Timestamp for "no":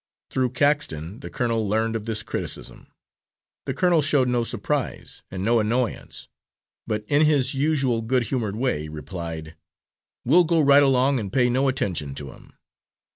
4.27-4.43, 5.45-5.59, 11.51-11.67